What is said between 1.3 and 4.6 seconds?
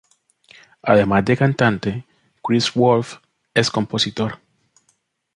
cantante, Chris Wolff es compositor.